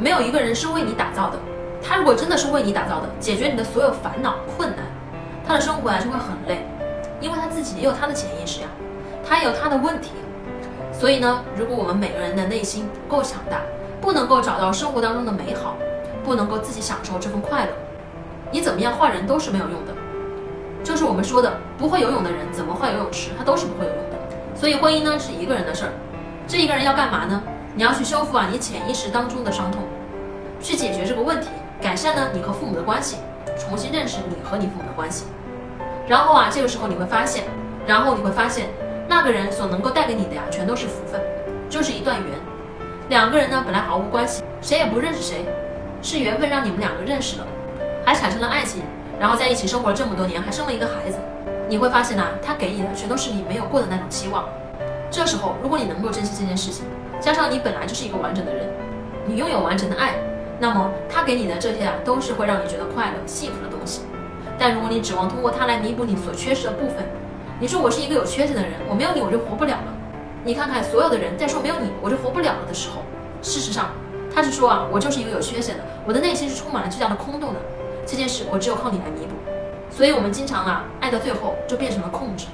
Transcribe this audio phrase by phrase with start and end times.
[0.00, 1.38] 没有一个人是为你打造的。
[1.82, 4.78] 他如果真的是为你打造的，解决你的所有烦恼困难，
[5.46, 6.64] 他的生活啊就会很累，
[7.20, 8.68] 因为他自己也有他的潜意识呀，
[9.26, 10.12] 他也有他的问题。
[10.90, 13.60] 所以呢，如果我们每个人的内心不够强大，
[14.00, 15.76] 不能够找到生活当中的美好，
[16.24, 17.72] 不能够自己享受这份快乐，
[18.50, 19.92] 你怎么样换人都是没有用的。
[20.82, 24.16] 就是我们说的，不会游泳的人怎么换游泳池，他都是不会游泳的。
[24.54, 25.92] 所以婚姻呢是一个人的事儿，
[26.46, 27.42] 这一个人要干嘛呢？
[27.74, 29.82] 你要去修复啊你潜意识当中的伤痛，
[30.60, 31.48] 去解决这个问题，
[31.80, 33.16] 改善呢你和父母的关系，
[33.56, 35.26] 重新认识你和你父母的关系。
[36.08, 37.44] 然后啊这个时候你会发现，
[37.86, 38.66] 然后你会发现
[39.08, 41.20] 那个人所能够带给你的呀全都是福分，
[41.68, 42.38] 就是一段缘。
[43.08, 45.44] 两个人呢本来毫无关系，谁也不认识谁，
[46.02, 47.46] 是缘分让你们两个认识了，
[48.04, 48.82] 还产生了爱情，
[49.20, 51.18] 然后在一起生活了这么多年，还生了一个孩子。
[51.68, 54.44] 你会发现呢，他给你的全都是你没有过的那种期望。
[55.10, 56.84] 这时候如果你能够珍惜这件事情，
[57.20, 58.64] 加上你本来就是一个完整的人，
[59.26, 60.14] 你拥有完整的爱，
[60.60, 64.02] 那么他给你的这些啊都是会让你觉得快乐、幸福的东西。
[64.56, 67.04] 但如果你指望通过他来弥补你所缺失的部分，
[67.58, 69.94] 你说我是一个有缺陷的人，我没有你我就活不了了。
[70.44, 73.02] 你看看所有的人在说没有你我就活不了了的时候，
[73.42, 73.90] 事实上
[74.32, 77.60] 他是说啊，我就是一个有缺陷的，我的内心是充满了巨大的空洞的。
[78.06, 79.34] 这件事我只有靠你来弥补。
[79.90, 82.46] 所以我们经常啊，爱到最后就变成了控制。